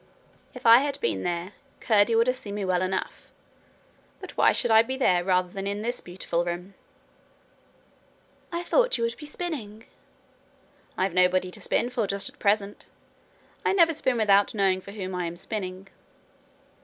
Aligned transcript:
'If 0.55 0.65
I 0.65 0.79
had 0.79 0.99
been 0.99 1.21
there, 1.21 1.53
Curdie 1.79 2.15
would 2.15 2.25
have 2.25 2.35
seen 2.35 2.55
me 2.55 2.65
well 2.65 2.81
enough. 2.81 3.27
But 4.19 4.35
why 4.35 4.51
should 4.51 4.71
I 4.71 4.81
be 4.81 4.97
there 4.97 5.23
rather 5.23 5.49
than 5.49 5.67
in 5.67 5.83
this 5.83 6.01
beautiful 6.01 6.43
room?' 6.43 6.73
'I 8.51 8.63
thought 8.63 8.97
you 8.97 9.03
would 9.03 9.15
be 9.17 9.27
spinning.' 9.27 9.85
'I've 10.97 11.13
nobody 11.13 11.51
to 11.51 11.61
spin 11.61 11.91
for 11.91 12.07
just 12.07 12.29
at 12.29 12.39
present. 12.39 12.89
I 13.63 13.73
never 13.73 13.93
spin 13.93 14.17
without 14.17 14.55
knowing 14.55 14.81
for 14.81 14.91
whom 14.91 15.13
I 15.13 15.27
am 15.27 15.37
spinning.' 15.37 15.87